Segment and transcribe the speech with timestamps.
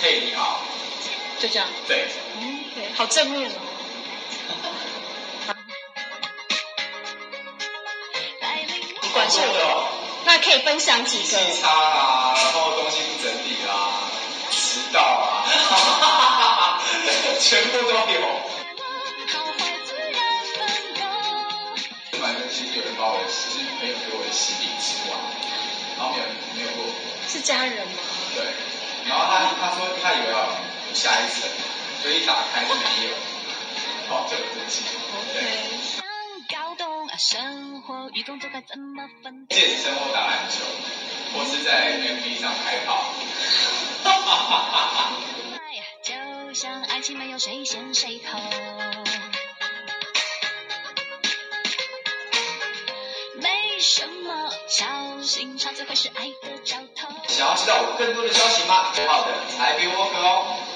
[0.00, 0.60] 嘿，你好，
[1.38, 1.66] 就这样。
[1.86, 2.06] 对，
[2.40, 3.54] 嗯，对，好正面哦。
[9.02, 9.88] 你关系好多的哦，
[10.24, 11.24] 那可以分享几个？
[11.24, 14.10] 气差啊，然后东西不整理啊，
[14.50, 16.80] 迟到啊，
[17.40, 18.48] 全部都有。
[22.20, 25.18] 反正其实有人把我的，就是朋友给我的喜饼吃完，
[25.96, 26.24] 然后没有
[26.56, 26.84] 没有过，
[27.28, 27.92] 是家人吗？
[28.34, 28.44] 对，
[29.08, 31.48] 然后他他说他以为要有下一层，
[32.02, 33.16] 所以一打开是没有，
[34.08, 34.84] 然后就很生气。
[35.32, 35.42] 对
[37.16, 40.62] 生活与工作该怎么分健身或打篮球，
[41.34, 43.12] 或是在 MV 上开炮。
[44.04, 45.58] 开，
[46.04, 48.38] 就像爱情没有谁先谁后。
[53.80, 54.84] 什么，小
[55.22, 57.08] 心肠最会是爱的兆头。
[57.28, 58.92] 想要知道我更多的消息吗？
[59.06, 60.67] 好的，来给我可哦。